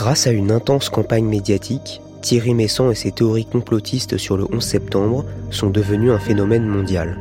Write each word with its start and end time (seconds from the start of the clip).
Grâce 0.00 0.26
à 0.26 0.30
une 0.30 0.50
intense 0.50 0.88
campagne 0.88 1.26
médiatique, 1.26 2.00
Thierry 2.22 2.54
Messant 2.54 2.90
et 2.90 2.94
ses 2.94 3.12
théories 3.12 3.44
complotistes 3.44 4.16
sur 4.16 4.38
le 4.38 4.46
11 4.50 4.64
septembre 4.64 5.26
sont 5.50 5.68
devenus 5.68 6.10
un 6.10 6.18
phénomène 6.18 6.66
mondial. 6.66 7.18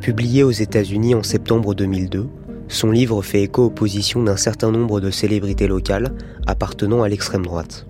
Publié 0.00 0.44
aux 0.44 0.52
États-Unis 0.52 1.16
en 1.16 1.24
septembre 1.24 1.74
2002, 1.74 2.28
son 2.68 2.92
livre 2.92 3.22
fait 3.22 3.42
écho 3.42 3.64
aux 3.64 3.70
positions 3.70 4.22
d'un 4.22 4.36
certain 4.36 4.70
nombre 4.70 5.00
de 5.00 5.10
célébrités 5.10 5.66
locales 5.66 6.12
appartenant 6.46 7.02
à 7.02 7.08
l'extrême 7.08 7.44
droite. 7.44 7.88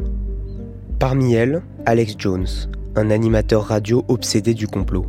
Parmi 0.99 1.35
elles, 1.35 1.61
Alex 1.85 2.15
Jones, 2.17 2.49
un 2.97 3.11
animateur 3.11 3.65
radio 3.65 4.03
obsédé 4.09 4.55
du 4.55 4.67
complot. 4.67 5.05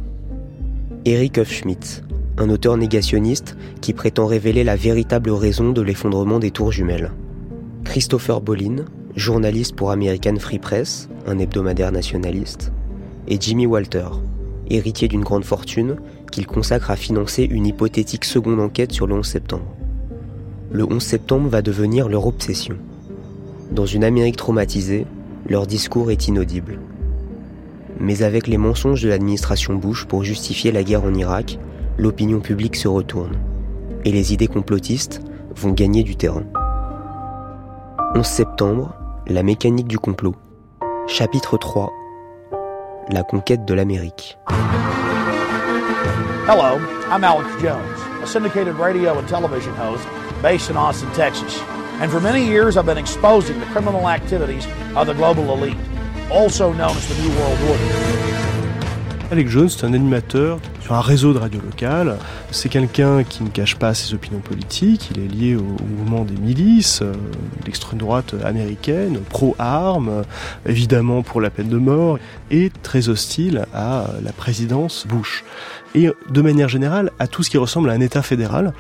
Eric 1.06 1.38
Huffschmidt, 1.38 2.04
un 2.38 2.50
auteur 2.50 2.76
négationniste 2.76 3.56
qui 3.80 3.94
prétend 3.94 4.26
révéler 4.26 4.66
la 4.66 4.76
véritable 4.76 5.30
raison 5.30 5.72
de 5.72 5.82
l'effondrement 5.82 6.40
des 6.40 6.52
tours 6.52 6.74
jumelles. 6.74 7.14
Christopher 7.84 8.42
Bolin, 8.42 8.86
journaliste 9.16 9.76
pour 9.76 9.92
American 9.92 10.38
Free 10.40 10.58
Press, 10.58 11.10
un 11.28 11.38
hebdomadaire 11.38 11.92
nationaliste, 11.92 12.72
et 13.28 13.38
Jimmy 13.40 13.68
Walter, 13.68 14.08
héritier 14.70 15.08
d'une 15.08 15.24
grande 15.24 15.44
fortune 15.44 15.98
qu'il 16.32 16.48
consacre 16.48 16.90
à 16.90 16.96
financer 16.96 17.44
une 17.44 17.68
hypothétique 17.68 18.26
seconde 18.26 18.60
enquête 18.60 18.92
sur 18.92 19.06
le 19.06 19.14
11 19.16 19.26
septembre. 19.26 19.76
Le 20.72 20.86
11 20.86 21.04
septembre 21.04 21.50
va 21.50 21.62
devenir 21.62 22.10
leur 22.10 22.26
obsession. 22.26 22.78
Dans 23.72 23.86
une 23.86 24.04
Amérique 24.04 24.38
traumatisée, 24.38 25.06
leur 25.48 25.68
discours 25.68 26.10
est 26.10 26.28
inaudible. 26.28 26.80
Mais 28.00 28.24
avec 28.24 28.48
les 28.48 28.58
mensonges 28.58 29.04
de 29.04 29.10
l'administration 29.10 29.76
Bush 29.76 30.06
pour 30.06 30.24
justifier 30.24 30.72
la 30.72 30.84
guerre 30.84 31.04
en 31.04 31.14
Irak, 31.14 31.60
l'opinion 31.98 32.40
publique 32.40 32.76
se 32.76 32.88
retourne. 32.88 33.38
Et 34.04 34.12
les 34.12 34.34
idées 34.34 34.48
complotistes 34.48 35.22
vont 35.56 35.74
gagner 35.74 36.04
du 36.04 36.16
terrain. 36.16 36.46
11 38.16 38.28
septembre, 38.28 38.94
la 39.26 39.42
mécanique 39.42 39.88
du 39.88 39.98
complot. 39.98 40.36
Chapitre 41.08 41.58
3. 41.58 41.92
La 43.10 43.24
conquête 43.24 43.66
de 43.66 43.74
l'Amérique. 43.74 44.38
Hello, 46.48 46.80
I'm 47.10 47.24
Alex 47.24 47.50
Jones, 47.60 48.00
a 48.22 48.28
syndicated 48.28 48.76
radio 48.76 49.18
and 49.18 49.28
television 49.28 49.74
host 49.74 50.06
based 50.44 50.70
in 50.70 50.78
Austin, 50.78 51.10
Texas. 51.16 51.60
And 52.02 52.12
for 52.12 52.20
many 52.20 52.46
years, 52.46 52.78
I've 52.78 52.86
been 52.86 53.00
exposing 53.00 53.60
the 53.60 53.66
criminal 53.74 54.08
activities 54.08 54.68
of 54.96 55.08
the 55.08 55.14
global 55.14 55.52
elite, 55.52 55.78
also 56.30 56.72
known 56.72 56.96
as 56.96 57.08
the 57.08 57.16
New 57.20 57.32
World 57.40 57.60
Order. 57.68 57.84
Alex 59.32 59.50
Jones, 59.50 59.70
c'est 59.70 59.88
un 59.88 59.94
animateur 59.96 60.60
sur 60.84 60.94
un 60.94 61.02
réseau 61.02 61.34
de 61.34 61.40
radio 61.40 61.62
local. 61.62 62.18
C'est 62.52 62.68
quelqu'un 62.68 63.24
qui 63.24 63.44
ne 63.44 63.50
cache 63.50 63.76
pas 63.78 63.94
ses 63.94 64.14
opinions 64.14 64.40
politiques. 64.40 65.10
Il 65.16 65.24
est 65.24 65.28
lié 65.28 65.56
au, 65.56 65.64
mouvement 65.64 66.26
des 66.26 66.36
milices, 66.36 67.02
euh, 67.02 67.14
l'extrême 67.66 68.00
droite 68.00 68.36
américaine, 68.44 69.20
pro-armes, 69.30 70.24
évidemment 70.66 71.22
pour 71.22 71.40
la 71.40 71.50
peine 71.50 71.70
de 71.70 71.78
mort, 71.78 72.20
et 72.52 72.72
très 72.82 73.08
hostile 73.08 73.66
à 73.74 74.08
la 74.22 74.34
présidence 74.34 75.08
Bush 75.08 75.44
et 75.96 76.10
de 76.30 76.42
manière 76.42 76.70
générale 76.70 77.12
à 77.20 77.28
tout 77.28 77.44
ce 77.44 77.50
qui 77.50 77.58
ressemble 77.58 77.90
à 77.90 77.94
un 77.94 78.00
État 78.02 78.22
fédéral. 78.22 78.74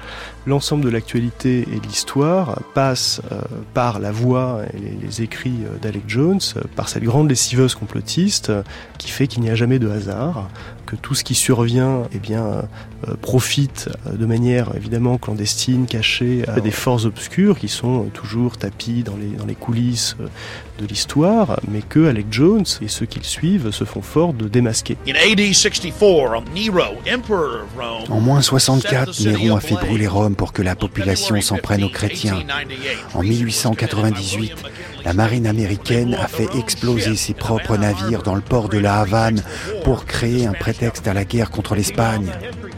L'ensemble 0.45 0.83
de 0.83 0.89
l'actualité 0.89 1.65
et 1.73 1.79
de 1.79 1.87
l'histoire 1.87 2.59
passe 2.73 3.21
euh, 3.31 3.39
par 3.73 3.99
la 3.99 4.11
voix 4.11 4.61
et 4.73 5.05
les, 5.05 5.21
écrits 5.21 5.59
euh, 5.63 5.77
d'Alec 5.81 6.03
Jones, 6.07 6.39
par 6.75 6.89
cette 6.89 7.03
grande 7.03 7.29
lessiveuse 7.29 7.75
complotiste 7.75 8.51
qui 8.97 9.09
fait 9.09 9.27
qu'il 9.27 9.43
n'y 9.43 9.49
a 9.49 9.55
jamais 9.55 9.79
de 9.79 9.89
hasard, 9.89 10.49
que 10.85 10.95
tout 10.95 11.15
ce 11.15 11.23
qui 11.23 11.35
survient 11.35 12.03
eh 12.13 12.19
bien, 12.19 12.43
euh, 13.07 13.15
profite 13.21 13.89
de 14.11 14.25
manière 14.25 14.75
évidemment 14.75 15.17
clandestine, 15.17 15.85
cachée, 15.85 16.43
à 16.47 16.59
des 16.59 16.71
forces 16.71 17.05
obscures 17.05 17.57
qui 17.57 17.67
sont 17.67 18.05
toujours 18.13 18.53
dans 18.57 19.15
les, 19.17 19.37
dans 19.37 19.45
les 19.45 19.55
coulisses 19.55 20.15
de 20.79 20.85
l'histoire, 20.85 21.59
mais 21.67 21.81
que 21.81 22.07
Alec 22.07 22.27
Jones 22.31 22.65
et 22.81 22.87
ceux 22.87 23.05
qui 23.05 23.19
le 23.19 23.25
suivent 23.25 23.71
se 23.71 23.83
font 23.83 24.01
fort 24.01 24.33
de 24.33 24.47
démasquer. 24.47 24.97
En 28.09 28.19
moins 28.19 28.41
64, 28.41 29.21
Néron 29.25 29.55
a 29.55 29.59
fait 29.59 29.75
brûler 29.75 30.07
Rome 30.07 30.35
pour 30.35 30.53
que 30.53 30.61
la 30.61 30.75
population 30.75 31.39
s'en 31.41 31.57
prenne 31.57 31.83
aux 31.83 31.89
chrétiens. 31.89 32.43
En 33.13 33.23
1898, 33.23 34.53
la 35.05 35.13
marine 35.13 35.47
américaine 35.47 36.15
a 36.15 36.27
fait 36.27 36.47
exploser 36.57 37.15
ses 37.15 37.33
propres 37.33 37.77
navires 37.77 38.23
dans 38.23 38.35
le 38.35 38.41
port 38.41 38.69
de 38.69 38.77
la 38.77 38.99
Havane 38.99 39.43
pour 39.83 40.05
créer 40.05 40.45
un 40.45 40.53
prétexte 40.53 41.07
à 41.07 41.13
la 41.13 41.25
guerre 41.25 41.51
contre 41.51 41.75
l'Espagne. 41.75 42.31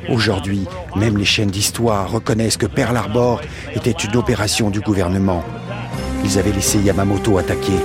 Aujourd'hui, 0.10 0.66
même 0.96 1.18
les 1.18 1.26
chaînes 1.26 1.50
d'histoire 1.50 2.12
reconnaissent 2.12 2.58
que 2.58 2.66
Pearl 2.66 2.96
Harbor 2.96 3.42
était 3.74 3.92
une 3.92 4.16
opération 4.16 4.70
du 4.70 4.82
gouvernement. 4.82 5.44
Ils 6.26 6.40
avaient 6.40 6.52
laissé 6.52 6.80
Yamamoto 6.80 7.38
attaquer. 7.38 7.78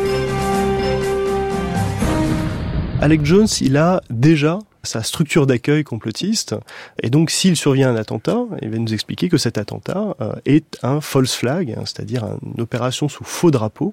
Alec 3.02 3.22
Jones, 3.22 3.46
il 3.60 3.76
a 3.76 4.00
déjà 4.08 4.58
sa 4.82 5.02
structure 5.02 5.46
d'accueil 5.46 5.84
complotiste. 5.84 6.54
Et 7.02 7.10
donc, 7.10 7.30
s'il 7.30 7.54
survient 7.54 7.90
un 7.90 7.96
attentat, 7.96 8.38
il 8.62 8.70
va 8.70 8.78
nous 8.78 8.94
expliquer 8.94 9.28
que 9.28 9.36
cet 9.36 9.58
attentat 9.58 10.16
euh, 10.22 10.32
est 10.46 10.78
un 10.82 11.02
false 11.02 11.34
flag, 11.34 11.74
hein, 11.76 11.82
c'est-à-dire 11.84 12.24
une 12.42 12.62
opération 12.62 13.10
sous 13.10 13.24
faux 13.24 13.50
drapeau, 13.50 13.92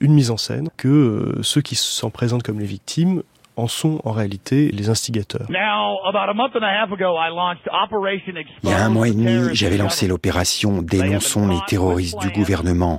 une 0.00 0.12
mise 0.12 0.30
en 0.30 0.36
scène, 0.36 0.68
que 0.76 0.88
euh, 0.88 1.42
ceux 1.42 1.62
qui 1.62 1.74
s'en 1.74 2.10
présentent 2.10 2.42
comme 2.42 2.60
les 2.60 2.66
victimes 2.66 3.22
en 3.56 3.68
sont 3.68 4.00
en 4.04 4.12
réalité 4.12 4.70
les 4.72 4.88
instigateurs. 4.90 5.46
Il 5.48 5.54
y 8.70 8.72
a 8.72 8.84
un 8.84 8.88
mois 8.88 9.08
et 9.08 9.12
demi, 9.12 9.54
j'avais 9.54 9.78
lancé 9.78 10.06
l'opération 10.06 10.82
Dénonçons 10.82 11.48
les 11.48 11.60
terroristes 11.66 12.20
du 12.20 12.30
gouvernement. 12.30 12.98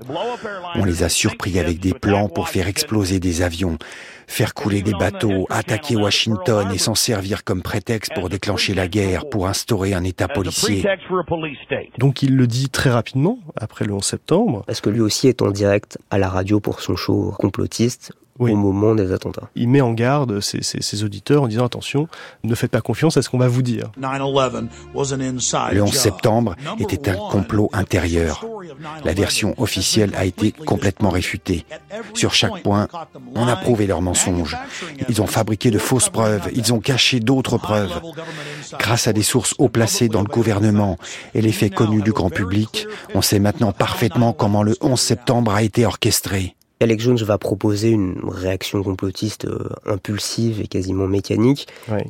On 0.76 0.86
les 0.86 1.04
a 1.04 1.10
surpris 1.10 1.60
avec 1.60 1.80
des 1.80 1.94
plans 1.94 2.30
pour 2.30 2.50
faire 2.50 2.68
exploser 2.68 3.20
des 3.20 3.42
avions, 3.42 3.78
faire 4.28 4.54
couler 4.54 4.82
des 4.82 4.94
bateaux, 4.94 5.48
attaquer 5.50 5.96
Washington 5.96 6.70
et 6.72 6.78
s'en 6.78 6.96
servir 6.96 7.44
comme 7.44 7.62
prétexte 7.62 8.14
pour 8.14 8.30
déclencher 8.30 8.74
la 8.74 8.88
guerre, 8.88 9.28
pour 9.30 9.48
instaurer 9.48 9.94
un 9.94 10.04
État 10.04 10.28
policier. 10.28 10.86
Donc 11.98 12.22
il 12.22 12.36
le 12.36 12.46
dit 12.46 12.70
très 12.70 12.90
rapidement, 12.90 13.40
après 13.56 13.86
le 13.86 13.94
11 13.94 14.04
septembre. 14.04 14.64
Parce 14.68 14.82
que 14.82 14.90
lui 14.90 15.02
aussi 15.02 15.28
est 15.28 15.42
en 15.42 15.50
direct 15.50 15.98
à 16.12 16.18
la 16.18 16.30
radio 16.30 16.60
pour 16.60 16.82
son 16.82 16.96
show 16.96 17.34
complotiste 17.40 18.12
au 18.40 18.56
moment 18.56 18.96
des 18.96 19.12
attentats? 19.12 19.50
Il 19.56 19.68
met 19.70 19.82
en 19.82 19.94
garde 19.94 20.40
ses, 20.40 20.62
ses, 20.62 21.04
auditeurs 21.04 21.44
en 21.44 21.48
disant 21.48 21.66
attention, 21.66 22.08
ne 22.44 22.56
faites 22.56 22.72
pas 22.72 22.82
confiance 22.82 23.18
à 23.18 23.22
ce 23.22 23.30
qu'on 23.30 23.38
va 23.38 23.48
vous 23.48 23.62
dire. 23.62 23.92
Le 23.98 25.82
11 25.82 25.94
septembre 25.94 26.56
était 26.80 27.10
un 27.10 27.16
complot 27.16 27.70
intérieur. 27.74 28.46
La 29.04 29.14
version 29.14 29.54
officielle 29.58 30.12
a 30.16 30.26
été 30.26 30.52
complètement 30.52 31.10
réfutée. 31.10 31.66
Sur 32.14 32.34
chaque 32.34 32.62
point, 32.64 32.88
on 33.36 33.48
a 33.48 33.56
prouvé 33.56 33.88
leurs 33.88 34.02
mensonges. 34.26 34.58
Ils 35.10 35.22
ont 35.22 35.28
fabriqué 35.28 35.72
de 35.72 35.78
fausses 35.78 36.10
preuves, 36.10 36.50
ils 36.54 36.74
ont 36.74 36.80
caché 36.80 37.20
d'autres 37.20 37.58
preuves. 37.58 38.02
Grâce 38.80 39.08
à 39.08 39.14
des 39.14 39.24
sources 39.24 39.56
haut 39.58 39.70
placées 39.70 40.10
dans 40.10 40.22
le 40.22 40.28
gouvernement 40.28 40.98
et 41.34 41.42
les 41.42 41.52
faits 41.52 41.74
connus 41.74 42.02
du 42.02 42.12
grand 42.12 42.30
public, 42.30 42.88
on 43.14 43.22
sait 43.22 43.40
maintenant 43.40 43.72
parfaitement 43.72 44.34
comment 44.34 44.64
le 44.64 44.76
11 44.82 45.00
septembre 45.00 45.54
a 45.54 45.64
été 45.64 45.86
orchestré. 45.86 46.56
Alex 46.80 47.04
Jones 47.04 47.18
va 47.18 47.40
proposer 47.40 47.90
une 47.90 48.20
réaction 48.24 48.84
complotiste 48.84 49.46
euh, 49.46 49.70
impulsive 49.88 50.62
et 50.62 50.68
quasiment 50.68 51.08
mécanique. 51.08 51.68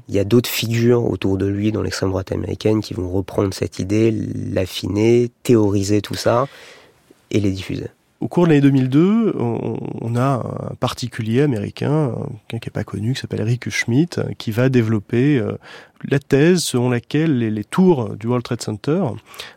Il 0.09 0.13
y 0.13 0.19
a 0.19 0.25
d'autres 0.25 0.50
figures 0.50 1.09
autour 1.09 1.38
de 1.38 1.46
lui 1.46 1.72
dans 1.72 1.81
l'extrême 1.81 2.09
droite 2.09 2.34
américaine 2.34 2.81
qui 2.81 2.94
vont 2.94 3.09
reprendre 3.09 3.53
cette 3.53 3.79
idée, 3.79 4.12
l'affiner, 4.12 5.31
théoriser 5.44 6.01
tout 6.01 6.16
ça 6.16 6.47
et 7.31 7.40
les 7.40 7.51
diffuser. 7.51 7.88
Au 8.19 8.28
cours 8.28 8.45
de 8.45 8.50
l'année 8.50 8.61
2002, 8.61 9.35
on, 9.38 10.16
a 10.16 10.72
un 10.72 10.75
particulier 10.79 11.44
américain, 11.44 12.13
quelqu'un 12.47 12.59
qui 12.59 12.69
n'est 12.69 12.72
pas 12.72 12.83
connu, 12.83 13.13
qui 13.13 13.22
s'appelle 13.22 13.41
Eric 13.41 13.69
Schmidt, 13.69 14.19
qui 14.39 14.50
va 14.50 14.69
développer 14.69 15.38
euh, 15.38 15.51
la 16.09 16.17
thèse 16.17 16.63
selon 16.63 16.89
laquelle 16.89 17.38
les, 17.38 17.63
tours 17.63 18.16
du 18.16 18.25
World 18.25 18.44
Trade 18.44 18.61
Center 18.61 19.03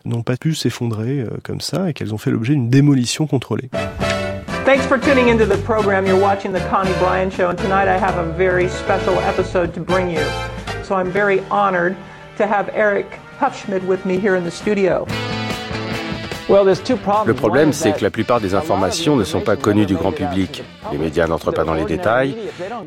n'ont 0.04 0.22
pas 0.22 0.36
pu 0.36 0.54
s'effondrer 0.54 1.20
euh, 1.20 1.28
comme 1.42 1.62
ça 1.62 1.88
et 1.88 1.94
qu'elles 1.94 2.12
ont 2.12 2.18
fait 2.18 2.30
l'objet 2.30 2.52
d'une 2.52 2.68
démolition 2.68 3.26
contrôlée. 3.26 3.70
Thanks 4.66 4.84
for 4.86 4.98
tuning 4.98 5.30
into 5.30 5.46
the 5.46 5.60
program. 5.64 6.06
You're 6.06 6.20
watching 6.20 6.52
the 6.52 6.60
Connie 6.68 6.92
Bryan 7.00 7.30
Show, 7.30 7.48
and 7.48 7.56
tonight 7.56 7.88
I 7.88 7.98
have 7.98 8.18
a 8.18 8.30
very 8.36 8.68
special 8.68 9.18
episode 9.20 9.72
to 9.72 9.80
bring 9.80 10.10
you. 10.10 10.22
So 10.84 10.94
I'm 10.94 11.10
very 11.10 11.40
honored 11.50 11.96
to 12.36 12.46
have 12.46 12.68
Eric 12.74 13.06
Huffschmidt 13.38 13.86
with 13.86 14.04
me 14.04 14.18
here 14.18 14.36
in 14.36 14.44
the 14.44 14.50
studio. 14.50 15.06
Le 16.50 17.32
problème, 17.34 17.72
c'est 17.72 17.92
que 17.96 18.02
la 18.02 18.10
plupart 18.10 18.40
des 18.40 18.56
informations 18.56 19.14
ne 19.14 19.22
sont 19.22 19.40
pas 19.40 19.54
connues 19.54 19.86
du 19.86 19.94
grand 19.94 20.10
public. 20.10 20.64
Les 20.90 20.98
médias 20.98 21.28
n'entrent 21.28 21.52
pas 21.52 21.62
dans 21.62 21.74
les 21.74 21.84
détails, 21.84 22.34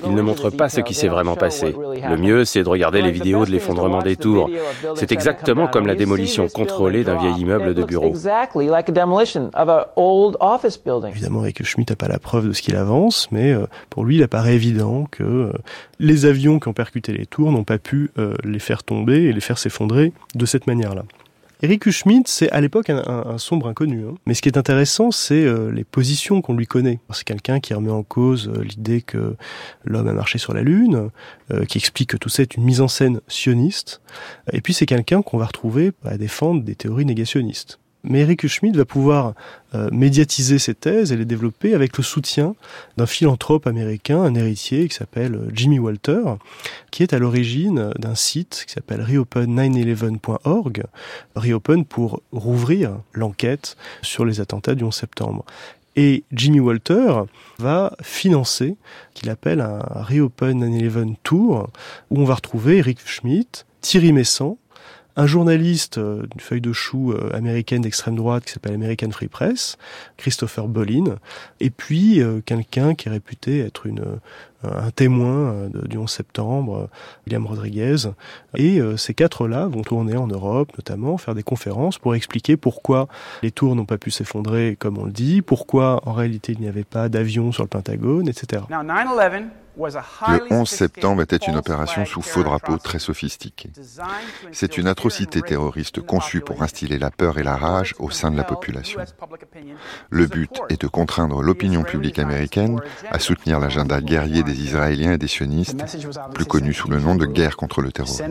ils 0.05 0.13
ne 0.13 0.21
montrent 0.21 0.49
pas 0.49 0.67
ce 0.67 0.81
qui 0.81 0.93
s'est 0.93 1.07
vraiment 1.07 1.37
passé. 1.37 1.73
Le 2.09 2.17
mieux, 2.17 2.43
c'est 2.43 2.61
de 2.63 2.67
regarder 2.67 3.01
les 3.01 3.11
vidéos 3.11 3.45
de 3.45 3.51
l'effondrement 3.51 4.01
des 4.01 4.17
tours. 4.17 4.49
C'est 4.95 5.13
exactement 5.13 5.67
comme 5.67 5.87
la 5.87 5.95
démolition 5.95 6.49
contrôlée 6.49 7.05
d'un 7.05 7.15
vieil 7.15 7.39
immeuble 7.39 7.73
de 7.73 7.83
bureau. 7.83 8.13
Évidemment, 11.07 11.43
Eric 11.43 11.63
Schmidt 11.63 11.91
n'a 11.91 11.95
pas 11.95 12.09
la 12.09 12.19
preuve 12.19 12.49
de 12.49 12.53
ce 12.53 12.61
qu'il 12.61 12.75
avance, 12.75 13.29
mais 13.31 13.53
euh, 13.53 13.65
pour 13.89 14.03
lui, 14.03 14.17
il 14.17 14.23
apparaît 14.23 14.55
évident 14.55 15.05
que 15.09 15.23
euh, 15.23 15.53
les 15.99 16.25
avions 16.25 16.59
qui 16.59 16.67
ont 16.67 16.73
percuté 16.73 17.13
les 17.13 17.25
tours 17.25 17.51
n'ont 17.51 17.63
pas 17.63 17.77
pu 17.77 18.11
euh, 18.17 18.33
les 18.43 18.59
faire 18.59 18.83
tomber 18.83 19.23
et 19.23 19.33
les 19.33 19.41
faire 19.41 19.57
s'effondrer 19.57 20.11
de 20.35 20.45
cette 20.45 20.67
manière-là. 20.67 21.03
Eric 21.63 21.89
Schmidt, 21.91 22.29
c'est 22.29 22.51
à 22.51 22.59
l'époque 22.59 22.89
un, 22.89 23.37
sombre 23.37 23.69
inconnu. 23.69 24.05
Hein. 24.05 24.15
Mais 24.25 24.33
ce 24.33 24.41
qui 24.41 24.49
est 24.49 24.57
intéressant, 24.57 25.11
c'est 25.11 25.45
euh, 25.45 25.71
les 25.71 25.85
positions 25.85 26.41
qu'on 26.41 26.55
lui 26.55 26.67
connaît. 26.67 26.99
C'est 27.13 27.23
quelqu'un 27.23 27.61
qui 27.61 27.73
remet 27.73 27.89
en 27.89 28.03
cause 28.03 28.49
euh, 28.49 28.63
l'idée 28.63 29.01
que 29.01 29.37
l'homme 29.85 30.09
a 30.09 30.11
marché 30.11 30.37
sur 30.39 30.53
la 30.53 30.61
Lune, 30.61 31.09
euh, 31.51 31.63
qui 31.63 31.77
explique 31.77 32.09
que 32.09 32.17
tout 32.17 32.27
ça 32.27 32.41
est 32.41 32.57
une 32.57 32.65
mise 32.65 32.81
en 32.81 32.89
scène 32.89 33.21
sioniste. 33.29 34.01
Et 34.51 34.59
puis 34.59 34.73
c'est 34.73 34.85
quelqu'un 34.85 35.21
qu'on 35.21 35.37
va 35.37 35.45
retrouver 35.45 35.93
à 36.03 36.17
défendre 36.17 36.63
des 36.63 36.75
théories 36.75 37.05
négationnistes. 37.05 37.79
Mais 38.03 38.19
Eric 38.19 38.47
Schmidt 38.47 38.77
va 38.77 38.85
pouvoir 38.85 39.33
euh, 39.75 39.89
médiatiser 39.91 40.59
ses 40.59 40.75
thèses 40.75 41.11
et 41.11 41.17
les 41.17 41.25
développer 41.25 41.73
avec 41.73 41.97
le 41.97 42.03
soutien 42.03 42.55
d'un 42.97 43.05
philanthrope 43.05 43.65
américain, 43.65 44.21
un 44.21 44.35
héritier 44.35 44.89
qui 44.89 44.95
s'appelle 44.95 45.35
euh, 45.35 45.49
Jimmy 45.53 45.79
Walter, 45.79 46.21
qui 46.91 47.03
est 47.03 47.13
à 47.13 47.19
l'origine 47.19 47.91
d'un 47.97 48.15
site 48.15 48.65
qui 48.67 48.73
s'appelle 48.73 49.01
reopen911.org, 49.01 50.83
reopen 51.35 51.85
pour 51.85 52.21
rouvrir 52.33 52.97
l'enquête 53.13 53.77
sur 54.01 54.25
les 54.25 54.41
attentats 54.41 54.75
du 54.75 54.83
11 54.83 54.93
septembre. 54.93 55.45
Et 55.95 56.23
Jimmy 56.31 56.59
Walter 56.59 57.21
va 57.59 57.95
financer 58.01 58.75
qu'il 59.13 59.29
appelle 59.29 59.61
un 59.61 59.79
Reopen 59.79 60.65
9-11 60.65 61.15
Tour, 61.23 61.69
où 62.09 62.19
on 62.19 62.25
va 62.25 62.35
retrouver 62.35 62.77
Eric 62.77 62.99
Schmidt, 63.05 63.65
Thierry 63.81 64.11
Messant, 64.11 64.57
un 65.15 65.27
journaliste 65.27 65.97
euh, 65.97 66.25
d'une 66.31 66.39
feuille 66.39 66.61
de 66.61 66.73
chou 66.73 67.11
euh, 67.11 67.29
américaine 67.33 67.81
d'extrême 67.81 68.15
droite 68.15 68.45
qui 68.45 68.53
s'appelle 68.53 68.73
American 68.73 69.11
Free 69.11 69.27
Press, 69.27 69.77
Christopher 70.17 70.67
Bolin, 70.67 71.17
et 71.59 71.69
puis 71.69 72.21
euh, 72.21 72.41
quelqu'un 72.45 72.95
qui 72.95 73.07
est 73.07 73.11
réputé 73.11 73.59
être 73.59 73.85
une, 73.85 74.03
un 74.63 74.91
témoin 74.91 75.69
du 75.73 75.97
11 75.97 76.09
septembre, 76.09 76.89
William 77.25 77.45
Rodriguez. 77.45 77.95
Et 78.55 78.79
ces 78.97 79.13
quatre-là 79.13 79.67
vont 79.67 79.81
tourner 79.81 80.15
en 80.15 80.27
Europe, 80.27 80.71
notamment, 80.77 81.17
faire 81.17 81.35
des 81.35 81.43
conférences 81.43 81.97
pour 81.97 82.15
expliquer 82.15 82.57
pourquoi 82.57 83.07
les 83.41 83.51
tours 83.51 83.75
n'ont 83.75 83.85
pas 83.85 83.97
pu 83.97 84.11
s'effondrer, 84.11 84.75
comme 84.79 84.97
on 84.97 85.05
le 85.05 85.11
dit, 85.11 85.41
pourquoi 85.41 86.01
en 86.07 86.13
réalité 86.13 86.53
il 86.53 86.59
n'y 86.59 86.67
avait 86.67 86.83
pas 86.83 87.09
d'avion 87.09 87.51
sur 87.51 87.63
le 87.63 87.69
Pentagone, 87.69 88.27
etc. 88.27 88.63
Le 89.75 90.53
11 90.53 90.69
septembre 90.69 91.23
était 91.23 91.37
une 91.37 91.55
opération 91.55 92.05
sous 92.05 92.21
faux 92.21 92.43
drapeau 92.43 92.77
très 92.77 92.99
sophistiquée. 92.99 93.71
C'est 94.51 94.77
une 94.77 94.87
atrocité 94.87 95.41
terroriste 95.41 96.01
conçue 96.01 96.41
pour 96.41 96.61
instiller 96.61 96.99
la 96.99 97.09
peur 97.09 97.39
et 97.39 97.43
la 97.43 97.55
rage 97.55 97.95
au 97.97 98.11
sein 98.11 98.29
de 98.29 98.37
la 98.37 98.43
population. 98.43 99.01
Le 100.09 100.27
but 100.27 100.61
est 100.69 100.81
de 100.81 100.87
contraindre 100.87 101.41
l'opinion 101.41 101.83
publique 101.83 102.19
américaine 102.19 102.79
à 103.09 103.17
soutenir 103.17 103.59
l'agenda 103.59 103.99
guerrier 103.99 104.43
des 104.43 104.52
Israéliens 104.55 105.13
et 105.13 105.17
des 105.17 105.27
sionistes, 105.27 105.83
plus 106.33 106.45
connu 106.45 106.73
sous 106.73 106.89
le 106.89 106.99
nom 106.99 107.15
de 107.15 107.25
guerre 107.25 107.57
contre 107.57 107.81
le 107.81 107.91
terrorisme. 107.91 108.25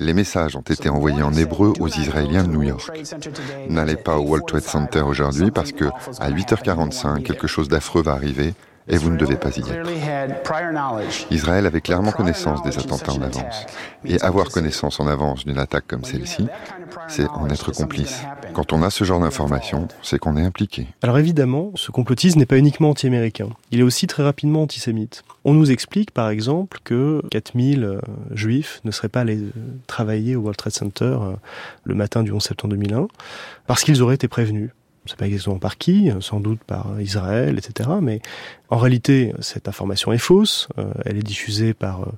Les 0.00 0.14
messages 0.14 0.56
ont 0.56 0.60
été 0.60 0.88
envoyés 0.88 1.22
en 1.22 1.32
hébreu 1.34 1.72
aux 1.80 1.88
Israéliens 1.88 2.44
de 2.44 2.48
New 2.48 2.62
York. 2.62 2.90
N'allez 3.68 3.96
pas 3.96 4.16
au 4.18 4.22
World 4.22 4.46
Trade 4.46 4.62
Center 4.62 5.00
aujourd'hui 5.00 5.50
parce 5.50 5.72
que 5.72 5.86
à 6.18 6.30
8h45, 6.30 7.22
quelque 7.22 7.46
chose 7.46 7.68
d'affreux 7.68 8.02
va 8.02 8.12
arriver 8.12 8.54
et 8.90 8.96
vous 8.96 9.10
ne 9.10 9.16
devez 9.16 9.36
pas 9.36 9.50
y 9.56 9.60
être. 9.60 11.30
Israël 11.30 11.66
avait 11.66 11.80
clairement 11.80 12.12
connaissance 12.12 12.62
des 12.62 12.78
attentats 12.78 13.12
en 13.12 13.22
avance. 13.22 13.66
Et 14.04 14.20
avoir 14.20 14.48
connaissance 14.48 15.00
en 15.00 15.06
avance 15.06 15.44
d'une 15.44 15.58
attaque 15.58 15.86
comme 15.86 16.04
celle-ci, 16.04 16.46
c'est 17.08 17.28
en 17.28 17.48
être 17.48 17.72
complice. 17.72 18.22
Quand 18.52 18.72
on 18.72 18.82
a 18.82 18.90
ce 18.90 19.04
genre 19.04 19.20
d'informations, 19.20 19.88
c'est 20.02 20.18
qu'on 20.18 20.36
est 20.36 20.44
impliqué. 20.44 20.86
Alors 21.02 21.18
évidemment, 21.18 21.70
ce 21.76 21.90
complotisme 21.90 22.38
n'est 22.38 22.46
pas 22.46 22.58
uniquement 22.58 22.90
anti-américain. 22.90 23.48
Il 23.70 23.80
est 23.80 23.84
aussi 23.84 24.06
très 24.06 24.22
rapidement 24.22 24.62
antisémite. 24.62 25.22
On 25.44 25.54
nous 25.54 25.70
explique 25.70 26.10
par 26.10 26.28
exemple 26.28 26.78
que 26.84 27.22
4000 27.30 27.84
euh, 27.84 28.00
juifs 28.32 28.80
ne 28.84 28.90
seraient 28.90 29.08
pas 29.08 29.20
allés 29.20 29.38
euh, 29.38 29.50
travailler 29.86 30.36
au 30.36 30.40
World 30.40 30.56
Trade 30.56 30.72
Center 30.72 31.04
euh, 31.04 31.32
le 31.84 31.94
matin 31.94 32.22
du 32.22 32.32
11 32.32 32.42
septembre 32.42 32.74
2001 32.74 33.08
parce 33.66 33.84
qu'ils 33.84 34.02
auraient 34.02 34.16
été 34.16 34.28
prévenus 34.28 34.70
ne 35.06 35.10
sais 35.10 35.16
pas 35.16 35.26
exactement 35.26 35.58
par 35.58 35.78
qui, 35.78 36.10
sans 36.20 36.40
doute 36.40 36.60
par 36.66 37.00
Israël, 37.00 37.58
etc. 37.58 37.88
Mais 38.02 38.20
en 38.68 38.76
réalité, 38.76 39.32
cette 39.40 39.68
information 39.68 40.12
est 40.12 40.18
fausse. 40.18 40.68
Euh, 40.78 40.92
elle 41.04 41.16
est 41.16 41.22
diffusée 41.22 41.72
par 41.72 42.02
euh, 42.02 42.12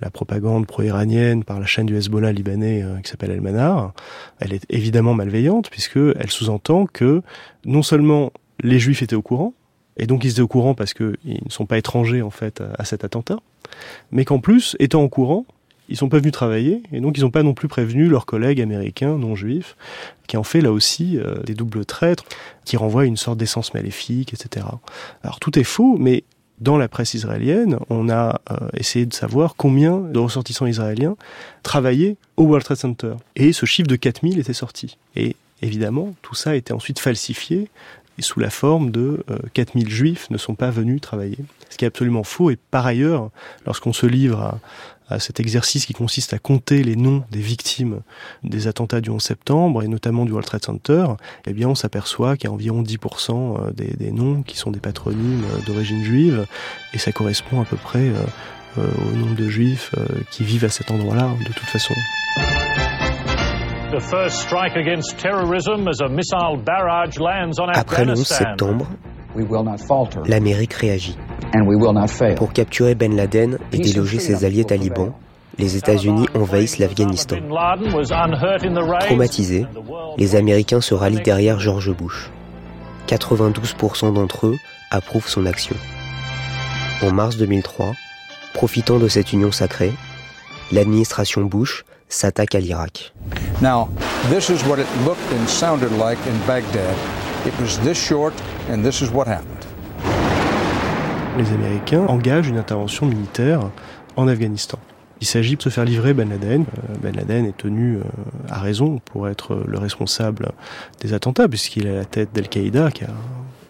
la 0.00 0.10
propagande 0.10 0.66
pro-iranienne, 0.66 1.42
par 1.42 1.58
la 1.58 1.66
chaîne 1.66 1.86
du 1.86 1.96
Hezbollah 1.96 2.32
libanais 2.32 2.82
euh, 2.82 2.98
qui 3.00 3.10
s'appelle 3.10 3.32
El-Manar. 3.32 3.92
Elle 4.38 4.52
est 4.52 4.64
évidemment 4.68 5.14
malveillante 5.14 5.68
puisque 5.70 5.96
elle 5.96 6.30
sous-entend 6.30 6.86
que 6.86 7.22
non 7.64 7.82
seulement 7.82 8.32
les 8.60 8.78
Juifs 8.78 9.02
étaient 9.02 9.16
au 9.16 9.22
courant, 9.22 9.54
et 9.96 10.06
donc 10.06 10.24
ils 10.24 10.30
étaient 10.30 10.40
au 10.40 10.48
courant 10.48 10.74
parce 10.74 10.94
qu'ils 10.94 11.16
ne 11.26 11.50
sont 11.50 11.66
pas 11.66 11.78
étrangers 11.78 12.22
en 12.22 12.30
fait 12.30 12.62
à 12.78 12.84
cet 12.84 13.04
attentat, 13.04 13.38
mais 14.10 14.24
qu'en 14.24 14.38
plus, 14.38 14.76
étant 14.78 15.02
au 15.02 15.08
courant, 15.08 15.44
ils 15.88 15.96
sont 15.96 16.08
pas 16.08 16.18
venus 16.18 16.32
travailler 16.32 16.82
et 16.92 17.00
donc 17.00 17.16
ils 17.18 17.22
n'ont 17.22 17.30
pas 17.30 17.42
non 17.42 17.54
plus 17.54 17.68
prévenu 17.68 18.08
leurs 18.08 18.26
collègues 18.26 18.60
américains 18.60 19.16
non 19.16 19.34
juifs 19.34 19.76
qui 20.26 20.36
en 20.36 20.44
fait 20.44 20.60
là 20.60 20.70
aussi 20.70 21.18
euh, 21.18 21.42
des 21.44 21.54
doubles 21.54 21.84
traîtres 21.84 22.24
qui 22.64 22.76
renvoient 22.76 23.06
une 23.06 23.16
sorte 23.16 23.38
d'essence 23.38 23.74
maléfique, 23.74 24.32
etc. 24.34 24.66
Alors 25.22 25.40
tout 25.40 25.58
est 25.58 25.64
faux, 25.64 25.96
mais 25.98 26.22
dans 26.60 26.76
la 26.76 26.88
presse 26.88 27.14
israélienne, 27.14 27.78
on 27.88 28.08
a 28.08 28.40
euh, 28.50 28.68
essayé 28.74 29.06
de 29.06 29.14
savoir 29.14 29.54
combien 29.56 29.98
de 29.98 30.18
ressortissants 30.18 30.66
israéliens 30.66 31.16
travaillaient 31.62 32.16
au 32.36 32.44
World 32.44 32.64
Trade 32.64 32.78
Center. 32.78 33.14
Et 33.36 33.52
ce 33.52 33.64
chiffre 33.64 33.88
de 33.88 33.96
4000 33.96 34.38
était 34.38 34.52
sorti. 34.52 34.98
Et 35.16 35.36
évidemment, 35.62 36.14
tout 36.20 36.34
ça 36.34 36.50
a 36.50 36.54
été 36.54 36.72
ensuite 36.72 36.98
falsifié 36.98 37.70
sous 38.20 38.40
la 38.40 38.50
forme 38.50 38.90
de 38.90 39.24
4000 39.54 39.86
euh, 39.86 39.90
juifs 39.90 40.30
ne 40.30 40.38
sont 40.38 40.54
pas 40.54 40.70
venus 40.70 41.00
travailler. 41.00 41.38
Ce 41.70 41.76
qui 41.76 41.84
est 41.84 41.88
absolument 41.88 42.24
faux. 42.24 42.50
Et 42.50 42.56
par 42.56 42.86
ailleurs, 42.86 43.30
lorsqu'on 43.66 43.92
se 43.92 44.06
livre 44.06 44.40
à, 44.40 44.58
à 45.08 45.18
cet 45.18 45.40
exercice 45.40 45.86
qui 45.86 45.92
consiste 45.92 46.32
à 46.34 46.38
compter 46.38 46.82
les 46.82 46.96
noms 46.96 47.24
des 47.30 47.40
victimes 47.40 48.00
des 48.42 48.66
attentats 48.66 49.00
du 49.00 49.10
11 49.10 49.22
septembre 49.22 49.82
et 49.82 49.88
notamment 49.88 50.24
du 50.24 50.32
World 50.32 50.46
Trade 50.46 50.64
Center, 50.64 51.06
eh 51.46 51.52
bien 51.52 51.68
on 51.68 51.74
s'aperçoit 51.74 52.36
qu'il 52.36 52.48
y 52.48 52.50
a 52.50 52.54
environ 52.54 52.82
10% 52.82 53.32
euh, 53.68 53.70
des, 53.72 53.94
des, 53.96 54.12
noms 54.12 54.42
qui 54.42 54.56
sont 54.56 54.70
des 54.70 54.80
patronymes 54.80 55.44
euh, 55.44 55.66
d'origine 55.66 56.02
juive 56.02 56.46
et 56.92 56.98
ça 56.98 57.12
correspond 57.12 57.60
à 57.60 57.64
peu 57.64 57.76
près 57.76 58.08
euh, 58.78 58.82
au 59.12 59.16
nombre 59.16 59.34
de 59.34 59.48
juifs 59.48 59.92
qui 60.30 60.44
vivent 60.44 60.64
à 60.64 60.68
cet 60.68 60.90
endroit-là 60.90 61.30
de 61.40 61.52
toute 61.52 61.66
façon. 61.66 61.94
Après 67.74 68.04
le 68.04 68.12
11 68.12 68.24
septembre, 68.26 68.86
l'Amérique 70.26 70.74
réagit. 70.74 71.16
Pour 72.36 72.52
capturer 72.52 72.94
Ben 72.94 73.14
Laden 73.14 73.58
et 73.72 73.78
déloger 73.78 74.18
ses 74.18 74.44
alliés 74.44 74.64
talibans, 74.64 75.12
les 75.58 75.76
États-Unis 75.76 76.26
envahissent 76.34 76.78
l'Afghanistan. 76.78 77.36
Traumatisés, 79.00 79.66
les 80.16 80.36
Américains 80.36 80.80
se 80.80 80.94
rallient 80.94 81.22
derrière 81.22 81.58
George 81.58 81.92
Bush. 81.94 82.30
92% 83.08 84.12
d'entre 84.12 84.46
eux 84.46 84.56
approuvent 84.90 85.28
son 85.28 85.46
action. 85.46 85.76
En 87.02 87.12
mars 87.12 87.36
2003, 87.36 87.92
profitant 88.54 88.98
de 88.98 89.08
cette 89.08 89.32
union 89.32 89.52
sacrée, 89.52 89.92
l'administration 90.72 91.42
Bush 91.42 91.84
s'attaque 92.08 92.54
à 92.54 92.60
l'Irak. 92.60 93.12
Now, 93.62 93.88
this 94.30 94.48
is 94.48 94.64
what 94.66 94.78
it 94.78 94.86
looked 95.04 95.32
and 95.32 95.46
sounded 95.46 95.90
like 95.98 96.18
in 96.26 96.38
Baghdad. 96.46 96.94
It 97.46 97.52
was 97.60 97.78
this 97.80 97.96
short 97.96 98.34
and 98.70 98.82
this 98.82 99.00
is 99.00 99.10
what 99.10 99.26
happened 99.26 99.67
les 101.38 101.52
Américains 101.52 102.04
engagent 102.06 102.48
une 102.48 102.58
intervention 102.58 103.06
militaire 103.06 103.60
en 104.16 104.26
Afghanistan. 104.26 104.78
Il 105.20 105.26
s'agit 105.26 105.56
de 105.56 105.62
se 105.62 105.68
faire 105.68 105.84
livrer 105.84 106.12
Ben 106.12 106.28
Laden. 106.28 106.62
Euh, 106.62 106.94
ben 107.00 107.14
Laden 107.14 107.46
est 107.46 107.56
tenu 107.56 107.96
euh, 107.96 108.02
à 108.48 108.58
raison 108.58 109.00
pour 109.04 109.28
être 109.28 109.62
le 109.66 109.78
responsable 109.78 110.50
des 111.00 111.14
attentats, 111.14 111.48
puisqu'il 111.48 111.86
est 111.86 111.90
à 111.90 111.94
la 111.94 112.04
tête 112.04 112.30
d'Al-Qaïda 112.34 112.90
qui 112.90 113.04
a 113.04 113.10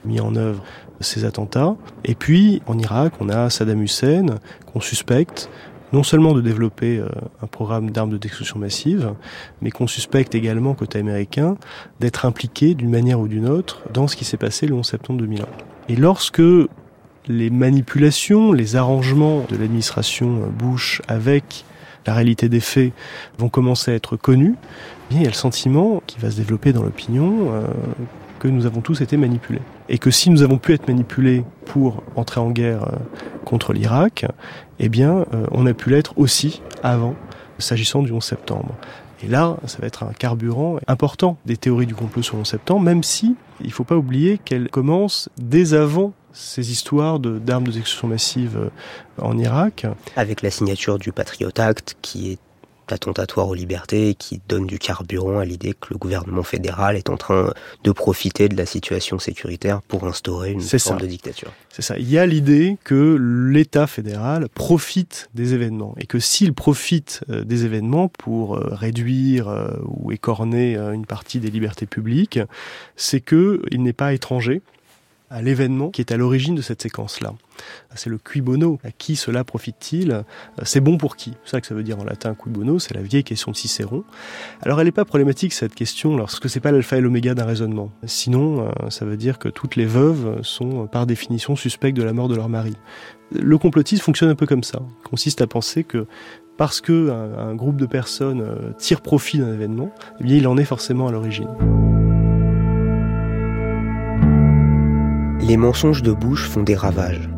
mis 0.05 0.21
en 0.21 0.35
œuvre 0.37 0.63
ces 1.01 1.25
attentats. 1.25 1.77
Et 2.05 2.15
puis, 2.15 2.63
en 2.67 2.79
Irak, 2.79 3.15
on 3.21 3.29
a 3.29 3.51
Saddam 3.51 3.83
Hussein 3.83 4.27
qu'on 4.73 4.81
suspecte 4.81 5.51
non 5.93 6.03
seulement 6.03 6.33
de 6.33 6.41
développer 6.41 6.99
euh, 6.99 7.09
un 7.43 7.47
programme 7.47 7.91
d'armes 7.91 8.11
de 8.11 8.19
destruction 8.19 8.59
massive, 8.59 9.15
mais 9.63 9.71
qu'on 9.71 9.87
suspecte 9.87 10.35
également, 10.35 10.75
côté 10.75 10.99
américain, 10.99 11.57
d'être 12.01 12.25
impliqué 12.25 12.75
d'une 12.75 12.91
manière 12.91 13.21
ou 13.21 13.29
d'une 13.29 13.49
autre 13.49 13.83
dans 13.93 14.07
ce 14.07 14.17
qui 14.17 14.25
s'est 14.25 14.37
passé 14.37 14.67
le 14.67 14.75
11 14.75 14.87
septembre 14.87 15.21
2001. 15.21 15.45
Et 15.89 15.97
lorsque 15.97 16.43
les 17.29 17.51
manipulations, 17.51 18.53
les 18.53 18.77
arrangements 18.77 19.45
de 19.49 19.57
l'administration 19.57 20.41
Bush 20.59 21.03
avec 21.09 21.65
la 22.07 22.15
réalité 22.15 22.49
des 22.49 22.61
faits 22.61 22.93
vont 23.39 23.49
commencer 23.49 23.91
à 23.91 23.95
être 23.95 24.17
connus, 24.17 24.55
il 25.11 25.23
y 25.23 25.25
a 25.25 25.29
le 25.29 25.35
sentiment 25.35 26.03
qui 26.07 26.19
va 26.19 26.31
se 26.31 26.37
développer 26.37 26.73
dans 26.73 26.83
l'opinion 26.83 27.53
euh, 27.53 27.67
que 28.39 28.49
nous 28.49 28.67
avons 28.67 28.81
tous 28.81 29.01
été 29.01 29.17
manipulés. 29.17 29.61
Et 29.89 29.99
que 29.99 30.11
si 30.11 30.31
nous 30.31 30.43
avons 30.43 30.59
pu 30.59 30.73
être 30.73 30.89
manipulés 30.89 31.45
pour 31.67 32.03
entrer 32.17 32.41
en 32.41 32.51
guerre 32.51 32.85
euh, 32.85 32.97
contre 33.45 33.73
l'Irak, 33.73 34.27
eh 34.79 34.89
bien, 34.89 35.27
euh, 35.35 35.47
on 35.51 35.67
a 35.67 35.75
pu 35.75 35.91
l'être 35.91 36.15
aussi 36.19 36.63
avant, 36.83 37.15
s'agissant 37.59 38.03
du 38.03 38.13
11 38.13 38.23
septembre. 38.23 38.75
Et 39.23 39.27
là, 39.27 39.57
ça 39.67 39.79
va 39.81 39.87
être 39.87 40.05
un 40.05 40.13
carburant 40.13 40.79
important 40.87 41.37
des 41.45 41.57
théories 41.57 41.87
du 41.87 41.95
complot 41.95 42.23
sur 42.23 42.37
le 42.37 42.43
11 42.43 42.49
septembre, 42.49 42.83
même 42.83 43.03
si 43.03 43.35
il 43.61 43.67
ne 43.67 43.73
faut 43.73 43.85
pas 43.85 43.97
oublier 43.97 44.39
qu'elles 44.39 44.69
commencent 44.69 45.29
dès 45.39 45.75
avant 45.75 46.13
ces 46.39 46.71
histoires 46.71 47.19
d'armes 47.19 47.65
de, 47.65 47.73
destruction 47.73 48.09
massive 48.09 48.57
euh, 48.57 48.71
en 49.21 49.37
Irak. 49.39 49.87
Avec 50.17 50.43
la 50.43 50.51
signature 50.51 50.99
du 50.99 51.13
Patriot 51.13 51.51
Act, 51.59 51.97
qui 52.01 52.33
est 52.33 52.39
attentatoire 52.91 53.49
aux 53.49 53.55
libertés 53.55 54.11
et 54.11 54.15
qui 54.15 54.41
donne 54.49 54.67
du 54.67 54.79
carburant 54.79 55.41
à 55.41 55.45
l'idée 55.45 55.75
que 55.79 55.89
le 55.91 55.99
gouvernement 55.99 56.43
fédéral 56.43 56.97
est 56.97 57.11
en 57.11 57.19
train 57.19 57.53
de 57.85 57.93
profiter 57.93 58.49
de 58.49 58.57
la 58.57 58.65
situation 58.65 59.19
sécuritaire 59.19 59.83
pour 59.83 60.05
instaurer 60.05 60.53
une 60.53 60.63
forme 60.63 60.99
de 60.99 61.07
dictature. 61.07 61.53
C'est 61.69 61.83
ça. 61.83 61.99
Il 61.99 62.09
y 62.09 62.17
a 62.17 62.25
l'idée 62.25 62.79
que 62.85 63.19
l'État 63.21 63.87
fédéral 63.87 64.49
profite 64.49 65.29
des 65.35 65.53
événements 65.53 65.95
et 65.99 66.07
que 66.07 66.19
s'il 66.19 66.55
profite 66.55 67.21
euh, 67.29 67.45
des 67.45 67.67
événements 67.67 68.09
pour 68.09 68.57
euh, 68.57 68.69
réduire 68.71 69.55
ou 69.85 70.11
écorner 70.11 70.77
une 70.79 71.05
partie 71.05 71.41
des 71.41 71.51
libertés 71.51 71.85
publiques, 71.85 72.41
c'est 72.97 73.21
que 73.21 73.61
il 73.71 73.83
n'est 73.83 73.93
pas 73.93 74.15
étranger 74.15 74.63
à 75.31 75.43
l'événement 75.43 75.91
qui 75.91 76.01
est 76.01 76.13
à 76.13 76.17
l'origine 76.17 76.55
de 76.55 76.63
cette 76.63 76.83
séquence-là. 76.83 77.35
C'est 77.95 78.11
le 78.11 78.19
cui 78.19 78.41
bono. 78.41 78.79
À 78.85 78.91
qui 78.91 79.17
cela 79.17 79.45
profite-t-il? 79.45 80.25
C'est 80.63 80.81
bon 80.81 80.97
pour 80.97 81.17
qui? 81.17 81.35
C'est 81.45 81.53
ça 81.53 81.61
que 81.61 81.67
ça 81.67 81.75
veut 81.75 81.83
dire 81.83 81.99
en 81.99 82.05
latin 82.05 82.35
cui 82.35 82.51
bono, 82.51 82.79
c'est 82.79 82.95
la 82.95 83.03
vieille 83.03 83.25
question 83.25 83.51
de 83.51 83.57
Cicéron. 83.57 84.05
Alors 84.63 84.81
elle 84.81 84.87
n'est 84.87 84.93
pas 84.93 85.05
problématique 85.05 85.53
cette 85.53 85.75
question 85.75 86.17
lorsque 86.17 86.49
c'est 86.49 86.61
pas 86.61 86.73
l'alpha 86.73 86.97
et 86.97 87.01
l'oméga 87.01 87.35
d'un 87.35 87.45
raisonnement. 87.45 87.91
Sinon, 88.05 88.69
euh, 88.69 88.91
ça 88.91 89.05
veut 89.05 89.17
dire 89.17 89.39
que 89.39 89.49
toutes 89.49 89.77
les 89.77 89.87
veuves 89.87 90.43
sont 90.43 90.87
par 90.87 91.07
définition 91.07 91.57
suspectes 91.57 91.97
de 91.97 92.03
la 92.03 92.13
mort 92.13 92.29
de 92.29 92.37
leur 92.37 92.49
mari. 92.49 92.77
Le 93.33 93.59
complotisme 93.59 94.03
fonctionne 94.03 94.31
un 94.31 94.35
peu 94.35 94.47
comme 94.47 94.65
ça. 94.65 94.81
Il 95.05 95.09
consiste 95.09 95.43
à 95.43 95.47
penser 95.47 95.85
que 95.85 96.07
parce 96.57 96.81
que 96.81 97.11
un, 97.11 97.55
groupe 97.55 97.77
de 97.77 97.87
personnes 97.87 98.41
euh, 98.41 98.73
tire 98.79 99.01
profit 99.01 99.39
d'un 99.39 99.53
événement, 99.53 99.91
eh 100.21 100.25
bien 100.25 100.37
il 100.37 100.47
en 100.49 100.59
est 100.59 100.65
forcément 100.65 101.07
à 101.07 101.13
l'origine. 101.13 101.49
Les 105.41 105.57
mensonges 105.57 106.03
de 106.03 106.13
Bush 106.13 106.49
font 106.49 106.63
des 106.63 106.75
ravages. 106.75 107.31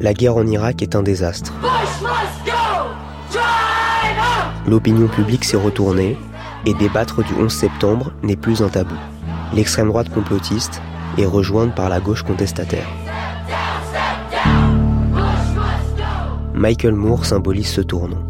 La 0.00 0.14
guerre 0.14 0.36
en 0.36 0.46
Irak 0.46 0.82
est 0.82 0.96
un 0.96 1.02
désastre. 1.02 1.52
L'opinion 4.66 5.06
publique 5.06 5.44
s'est 5.44 5.56
retournée 5.56 6.16
et 6.64 6.74
débattre 6.74 7.22
du 7.22 7.34
11 7.34 7.52
septembre 7.52 8.12
n'est 8.22 8.36
plus 8.36 8.62
un 8.62 8.68
tabou. 8.68 8.96
L'extrême 9.54 9.88
droite 9.88 10.08
complotiste 10.08 10.80
est 11.18 11.26
rejointe 11.26 11.74
par 11.74 11.88
la 11.88 12.00
gauche 12.00 12.22
contestataire. 12.22 12.88
Michael 16.54 16.94
Moore 16.94 17.26
symbolise 17.26 17.68
ce 17.68 17.82
tournant. 17.82 18.24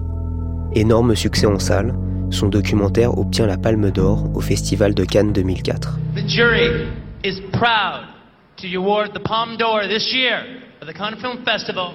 Énorme 0.74 1.14
succès 1.14 1.46
en 1.46 1.58
salle, 1.58 1.94
son 2.30 2.48
documentaire 2.48 3.16
obtient 3.16 3.46
la 3.46 3.56
Palme 3.56 3.90
d'Or 3.90 4.30
au 4.34 4.40
Festival 4.40 4.94
de 4.94 5.04
Cannes 5.04 5.32
2004. 5.32 5.98
The 6.16 6.28
jury 6.28 6.88
is 7.24 7.40
proud 7.52 8.15
to 8.58 8.74
award 8.76 9.10
the 9.12 9.20
Palme 9.20 9.56
d'Or 9.58 9.86
this 9.86 10.12
year 10.14 10.62
for 10.78 10.86
the 10.86 10.94
Cannes 10.94 11.20
Film 11.20 11.44
Festival 11.44 11.94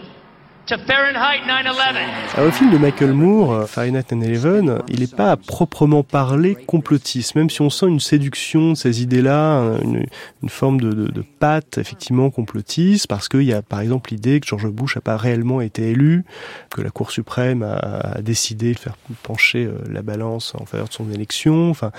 Fahrenheit 0.68 1.42
9/11. 1.46 2.34
Alors, 2.34 2.46
le 2.46 2.52
film 2.52 2.72
de 2.72 2.78
Michael 2.78 3.14
Moore, 3.14 3.54
euh, 3.54 3.66
Fahrenheit 3.66 4.06
9/11, 4.12 4.82
il 4.88 5.02
n'est 5.02 5.08
pas 5.08 5.32
à 5.32 5.38
proprement 5.38 6.04
parler 6.04 6.56
complotiste, 6.56 7.36
même 7.36 7.50
si 7.50 7.62
on 7.62 7.70
sent 7.70 7.88
une 7.88 8.00
séduction 8.00 8.72
de 8.72 8.76
ces 8.76 9.02
idées-là, 9.02 9.78
une, 9.84 10.06
une, 10.42 10.50
forme 10.50 10.80
de 10.80 11.24
patte 11.40 11.78
effectivement 11.78 12.30
complotiste, 12.30 13.08
parce 13.08 13.28
qu'il 13.28 13.44
y 13.44 13.54
a 13.54 13.62
par 13.62 13.80
exemple 13.82 14.12
l'idée 14.12 14.40
que 14.40 14.48
George 14.48 14.68
Bush 14.68 14.96
n'a 14.96 15.02
pas 15.02 15.18
réellement 15.18 15.62
été 15.62 15.92
élu, 15.92 16.24
que 16.70 16.82
la 16.82 16.90
Cour 16.90 17.12
suprême 17.12 17.64
a, 17.64 18.22
décidé 18.22 18.74
de 18.74 18.80
faire 18.80 18.96
pencher 19.24 19.66
euh, 19.66 19.78
la 19.90 20.02
balance 20.02 20.54
en 20.56 20.66
faveur 20.66 20.88
de 20.88 20.94
son 20.94 21.12
élection, 21.12 21.70
enfin 21.70 21.92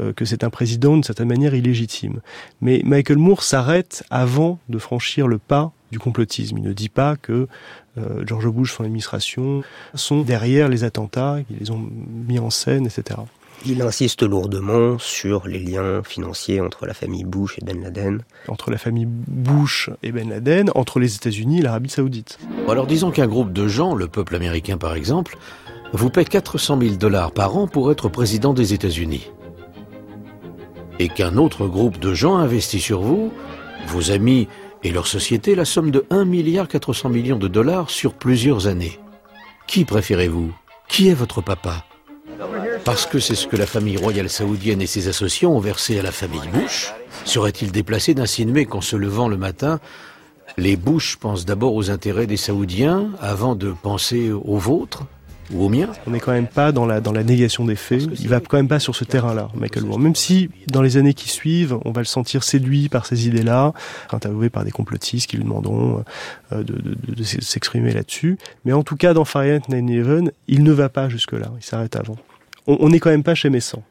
euh, 0.00 0.12
que 0.12 0.24
c'est 0.24 0.44
un 0.44 0.50
président 0.50 0.94
d'une 0.94 1.04
certaine 1.04 1.28
manière 1.28 1.54
illégitime. 1.54 2.20
Mais 2.60 2.82
Michael 2.84 3.18
Moore 3.18 3.42
s'arrête 3.42 4.04
avant 4.10 4.58
de 4.68 4.78
franchir 4.78 5.28
le 5.28 5.38
pas 5.38 5.72
du 5.90 5.98
complotisme. 5.98 6.58
Il 6.58 6.64
ne 6.64 6.72
dit 6.72 6.88
pas 6.88 7.16
que 7.16 7.48
euh, 7.98 8.24
George 8.26 8.48
Bush, 8.48 8.74
son 8.74 8.84
administration, 8.84 9.62
sont 9.94 10.22
derrière 10.22 10.68
les 10.68 10.84
attentats, 10.84 11.38
qu'ils 11.46 11.58
les 11.58 11.70
ont 11.70 11.88
mis 12.26 12.38
en 12.38 12.50
scène, 12.50 12.86
etc. 12.86 13.20
Il 13.66 13.82
insiste 13.82 14.22
lourdement 14.22 14.98
sur 14.98 15.48
les 15.48 15.58
liens 15.58 16.02
financiers 16.04 16.60
entre 16.60 16.86
la 16.86 16.94
famille 16.94 17.24
Bush 17.24 17.58
et 17.58 17.64
Ben 17.64 17.82
Laden. 17.82 18.22
Entre 18.46 18.70
la 18.70 18.78
famille 18.78 19.06
Bush 19.08 19.90
et 20.04 20.12
Ben 20.12 20.28
Laden, 20.28 20.70
entre 20.76 21.00
les 21.00 21.16
États-Unis 21.16 21.58
et 21.58 21.62
l'Arabie 21.62 21.88
Saoudite. 21.88 22.38
Alors 22.68 22.86
disons 22.86 23.10
qu'un 23.10 23.26
groupe 23.26 23.52
de 23.52 23.66
gens, 23.66 23.96
le 23.96 24.06
peuple 24.06 24.36
américain 24.36 24.78
par 24.78 24.94
exemple, 24.94 25.36
vous 25.92 26.10
paie 26.10 26.24
400 26.24 26.78
000 26.80 26.94
dollars 26.96 27.32
par 27.32 27.56
an 27.56 27.66
pour 27.66 27.90
être 27.90 28.08
président 28.08 28.54
des 28.54 28.74
États-Unis. 28.74 29.30
Et 31.00 31.08
qu'un 31.08 31.36
autre 31.36 31.66
groupe 31.66 31.98
de 31.98 32.14
gens 32.14 32.36
investit 32.36 32.80
sur 32.80 33.00
vous, 33.00 33.32
vos 33.88 34.10
amis 34.12 34.48
et 34.82 34.90
leur 34.90 35.06
société 35.06 35.54
la 35.54 35.64
somme 35.64 35.90
de 35.90 36.04
1 36.10 36.24
milliard 36.24 36.68
400 36.68 37.08
millions 37.08 37.38
de 37.38 37.48
dollars 37.48 37.90
sur 37.90 38.14
plusieurs 38.14 38.66
années. 38.66 38.98
Qui 39.66 39.84
préférez-vous? 39.84 40.52
Qui 40.88 41.08
est 41.08 41.14
votre 41.14 41.40
papa? 41.42 41.84
Parce 42.84 43.06
que 43.06 43.18
c'est 43.18 43.34
ce 43.34 43.46
que 43.46 43.56
la 43.56 43.66
famille 43.66 43.96
royale 43.96 44.30
saoudienne 44.30 44.80
et 44.80 44.86
ses 44.86 45.08
associés 45.08 45.46
ont 45.46 45.58
versé 45.58 45.98
à 45.98 46.02
la 46.02 46.12
famille 46.12 46.48
Bush 46.52 46.92
Serait-il 47.24 47.72
déplacé 47.72 48.14
d'insinuer 48.14 48.64
qu'en 48.64 48.80
se 48.80 48.96
levant 48.96 49.28
le 49.28 49.36
matin, 49.36 49.80
les 50.56 50.76
Bush 50.76 51.16
pensent 51.16 51.44
d'abord 51.44 51.74
aux 51.74 51.90
intérêts 51.90 52.26
des 52.26 52.36
Saoudiens 52.36 53.10
avant 53.20 53.54
de 53.54 53.72
penser 53.82 54.30
aux 54.30 54.56
vôtres? 54.56 55.04
Ou 55.52 55.64
au 55.64 55.68
mien. 55.68 55.88
On 56.06 56.10
n'est 56.10 56.20
quand 56.20 56.32
même 56.32 56.46
pas 56.46 56.72
dans 56.72 56.86
la, 56.86 57.00
dans 57.00 57.12
la 57.12 57.24
négation 57.24 57.64
des 57.64 57.76
faits. 57.76 58.02
Il 58.20 58.28
va 58.28 58.40
quand 58.40 58.56
même 58.56 58.68
pas 58.68 58.80
sur 58.80 58.94
ce 58.94 59.04
terrain-là, 59.04 59.48
Michael 59.54 59.84
Moore. 59.84 59.98
Même 59.98 60.14
si, 60.14 60.50
dans 60.68 60.82
les 60.82 60.96
années 60.96 61.14
qui 61.14 61.28
suivent, 61.28 61.78
on 61.84 61.92
va 61.92 62.00
le 62.00 62.06
sentir 62.06 62.42
séduit 62.42 62.88
par 62.88 63.06
ces 63.06 63.26
idées-là, 63.26 63.72
interviewé 64.10 64.50
par 64.50 64.64
des 64.64 64.70
complotistes 64.70 65.28
qui 65.28 65.36
lui 65.36 65.44
demanderont 65.44 66.04
euh, 66.52 66.62
de, 66.62 66.74
de, 66.74 67.14
de, 67.14 67.22
s'exprimer 67.22 67.92
là-dessus. 67.92 68.38
Mais 68.64 68.72
en 68.72 68.82
tout 68.82 68.96
cas, 68.96 69.14
dans 69.14 69.24
Fahrenheit 69.24 69.62
9-11, 69.68 70.30
il 70.48 70.62
ne 70.62 70.72
va 70.72 70.88
pas 70.88 71.08
jusque-là. 71.08 71.50
Il 71.56 71.64
s'arrête 71.64 71.96
avant. 71.96 72.16
On 72.66 72.90
n'est 72.90 73.00
quand 73.00 73.10
même 73.10 73.22
pas 73.22 73.34
chez 73.34 73.48
Messan. 73.48 73.82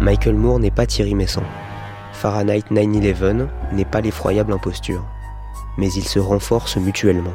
Michael 0.00 0.34
Moore 0.34 0.58
n'est 0.58 0.72
pas 0.72 0.86
Thierry 0.86 1.14
Messan. 1.14 1.42
Fahrenheit 2.12 2.64
9-11 2.72 3.46
n'est 3.72 3.84
pas 3.84 4.00
l'effroyable 4.00 4.52
imposture 4.52 5.04
mais 5.76 5.92
ils 5.92 6.08
se 6.08 6.18
renforcent 6.18 6.76
mutuellement. 6.76 7.34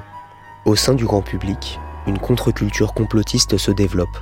Au 0.65 0.75
sein 0.75 0.93
du 0.93 1.05
grand 1.05 1.21
public, 1.21 1.79
une 2.07 2.19
contre-culture 2.19 2.93
complotiste 2.93 3.57
se 3.57 3.71
développe. 3.71 4.17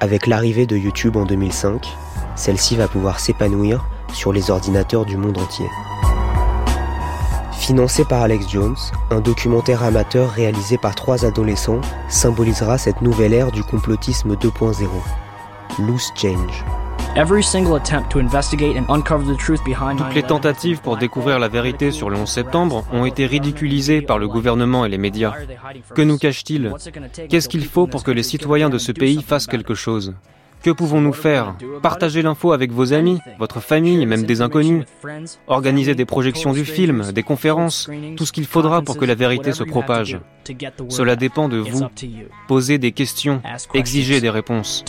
Avec 0.00 0.26
l'arrivée 0.26 0.66
de 0.66 0.76
YouTube 0.76 1.16
en 1.16 1.24
2005, 1.24 1.86
celle-ci 2.36 2.76
va 2.76 2.88
pouvoir 2.88 3.20
s'épanouir 3.20 3.86
sur 4.12 4.32
les 4.32 4.50
ordinateurs 4.50 5.04
du 5.04 5.16
monde 5.16 5.38
entier. 5.38 5.66
Financé 7.52 8.04
par 8.04 8.22
Alex 8.22 8.48
Jones, 8.50 8.76
un 9.10 9.20
documentaire 9.20 9.82
amateur 9.82 10.30
réalisé 10.30 10.76
par 10.76 10.94
trois 10.94 11.24
adolescents 11.24 11.80
symbolisera 12.08 12.76
cette 12.76 13.00
nouvelle 13.00 13.32
ère 13.32 13.52
du 13.52 13.62
complotisme 13.62 14.34
2.0, 14.34 14.86
Loose 15.78 16.12
Change. 16.14 16.64
Toutes 19.96 20.14
les 20.14 20.22
tentatives 20.24 20.80
pour 20.80 20.96
découvrir 20.96 21.38
la 21.38 21.46
vérité 21.46 21.92
sur 21.92 22.10
le 22.10 22.16
11 22.16 22.28
septembre 22.28 22.84
ont 22.92 23.04
été 23.04 23.26
ridiculisées 23.26 24.02
par 24.02 24.18
le 24.18 24.26
gouvernement 24.26 24.84
et 24.84 24.88
les 24.88 24.98
médias. 24.98 25.32
Que 25.94 26.02
nous 26.02 26.18
cache-t-il? 26.18 26.72
Qu'est-ce 27.28 27.48
qu'il 27.48 27.66
faut 27.66 27.86
pour 27.86 28.02
que 28.02 28.10
les 28.10 28.24
citoyens 28.24 28.68
de 28.68 28.78
ce 28.78 28.90
pays 28.90 29.22
fassent 29.22 29.46
quelque 29.46 29.74
chose? 29.74 30.14
Que 30.64 30.70
pouvons-nous 30.70 31.12
faire? 31.12 31.54
Partager 31.82 32.20
l'info 32.22 32.50
avec 32.52 32.72
vos 32.72 32.92
amis, 32.92 33.20
votre 33.38 33.60
famille 33.60 34.06
même 34.06 34.24
des 34.24 34.40
inconnus. 34.40 34.84
Organiser 35.46 35.94
des 35.94 36.06
projections 36.06 36.52
du 36.52 36.64
film, 36.64 37.12
des 37.12 37.22
conférences, 37.22 37.88
tout 38.16 38.26
ce 38.26 38.32
qu'il 38.32 38.46
faudra 38.46 38.82
pour 38.82 38.96
que 38.96 39.04
la 39.04 39.14
vérité 39.14 39.52
se 39.52 39.62
propage. 39.62 40.18
Cela 40.88 41.14
dépend 41.14 41.48
de 41.48 41.58
vous. 41.58 41.84
Posez 42.48 42.78
des 42.78 42.90
questions, 42.90 43.40
exigez 43.72 44.20
des 44.20 44.30
réponses. 44.30 44.84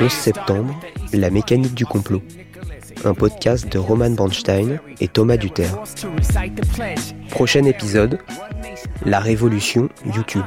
11 0.00 0.10
septembre, 0.10 0.74
la 1.12 1.30
mécanique 1.30 1.74
du 1.74 1.86
complot. 1.86 2.22
Un 3.04 3.14
podcast 3.14 3.70
de 3.70 3.78
Roman 3.78 4.10
Bernstein 4.10 4.78
et 5.00 5.08
Thomas 5.08 5.36
Duterre. 5.36 5.82
Prochain 7.30 7.64
épisode, 7.64 8.18
la 9.04 9.20
révolution 9.20 9.88
YouTube. 10.14 10.44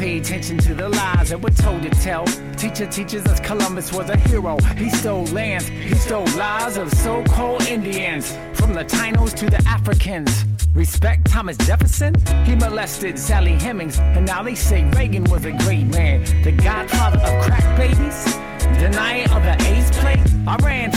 pay 0.00 0.16
attention 0.16 0.56
to 0.56 0.74
the 0.74 0.88
lies 0.88 1.28
that 1.28 1.38
we're 1.38 1.50
told 1.50 1.82
to 1.82 1.90
tell. 1.90 2.24
Teacher 2.56 2.86
teaches 2.86 3.26
us 3.26 3.38
Columbus 3.40 3.92
was 3.92 4.08
a 4.08 4.16
hero. 4.16 4.56
He 4.76 4.88
stole 4.88 5.26
lands, 5.26 5.68
he 5.68 5.94
stole 5.94 6.24
lives 6.36 6.78
of 6.78 6.90
so-called 6.90 7.66
Indians. 7.68 8.34
From 8.54 8.72
the 8.72 8.84
Taínos 8.84 9.34
to 9.34 9.50
the 9.50 9.62
Africans. 9.68 10.46
Respect 10.74 11.30
Thomas 11.30 11.58
Jefferson? 11.58 12.14
He 12.46 12.54
molested 12.54 13.18
Sally 13.18 13.56
Hemings. 13.58 13.98
And 13.98 14.26
now 14.26 14.42
they 14.42 14.54
say 14.54 14.84
Reagan 14.96 15.24
was 15.24 15.44
a 15.44 15.52
great 15.52 15.86
man. 15.86 16.24
The 16.44 16.52
godfather 16.52 17.18
of 17.18 17.44
crack 17.44 17.76
babies? 17.76 18.40
Night 18.88 19.30
of 19.32 19.42
the 19.42 19.56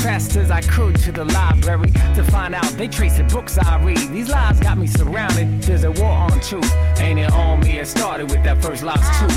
fast 0.04 0.36
as 0.36 0.52
I 0.52 0.60
could 0.60 0.98
to 0.98 1.14
the 1.14 1.24
library 1.24 1.90
to 2.16 2.24
find 2.26 2.54
out 2.54 2.66
they 2.74 2.90
tracing 2.90 3.28
books 3.30 3.58
I 3.58 3.82
read. 3.82 4.12
These 4.12 4.28
lies 4.28 4.60
got 4.60 4.78
me 4.78 4.86
surrounded. 4.86 5.62
There's 5.62 5.86
a 5.86 5.92
war 5.92 6.12
on 6.12 6.40
truth. 6.42 6.72
Ain't 7.00 7.20
it 7.20 7.32
on 7.32 7.62
me? 7.62 7.80
It 7.80 7.88
started 7.88 8.30
with 8.30 8.44
that 8.44 8.62
first 8.62 8.84
loss 8.84 9.06
too. 9.20 9.28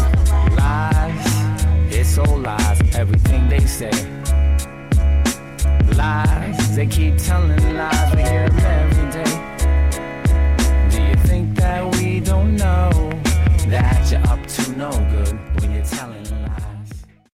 Lies, 0.57 1.95
it's 1.95 2.19
all 2.19 2.39
lies. 2.39 2.81
Everything 2.97 3.49
they 3.49 3.61
say. 3.61 3.93
Lies, 5.95 6.75
they 6.75 6.87
keep 6.87 7.17
telling 7.17 7.77
lies. 7.77 8.17
We 8.17 8.23
hear 8.23 8.49
them 8.49 8.59
every 8.83 9.09
day. 9.19 9.33
Do 10.91 11.01
you 11.01 11.15
think 11.29 11.55
that 11.59 11.95
we 11.97 12.19
don't 12.19 12.57
know 12.57 12.91
that 13.69 14.11
you're 14.11 14.27
up 14.27 14.45
to 14.47 14.73
no 14.73 14.91
good? 15.13 15.36